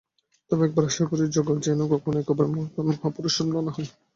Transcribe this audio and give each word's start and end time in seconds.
তবে 0.51 0.63
আমরা 0.67 0.85
আশা 0.85 1.03
করি, 1.09 1.23
জগৎ 1.35 1.57
যেন 1.65 1.79
কখনও 1.93 2.21
একেবারে 2.21 2.49
এরূপ 2.51 2.97
মহাপুরুষশূন্য 2.97 3.53
না 3.65 3.71
হয়। 3.75 3.89